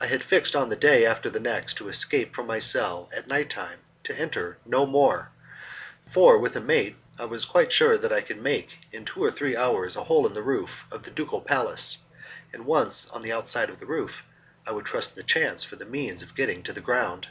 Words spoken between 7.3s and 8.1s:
quite sure that